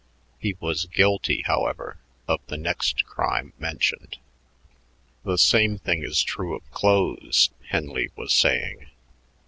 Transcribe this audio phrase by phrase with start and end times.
[0.39, 4.17] He was guilty, however, of the next crime mentioned.
[5.23, 8.87] "The same thing is true of clothes," Henley was saying.